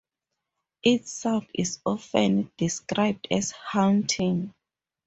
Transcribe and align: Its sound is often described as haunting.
Its 0.81 1.11
sound 1.11 1.45
is 1.53 1.77
often 1.85 2.51
described 2.57 3.27
as 3.29 3.51
haunting. 3.51 4.51